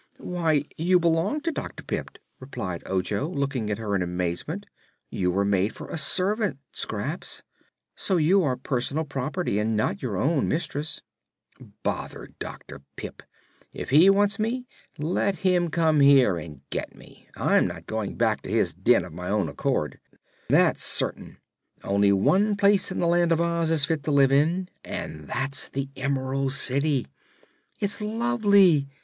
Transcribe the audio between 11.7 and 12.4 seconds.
"Bother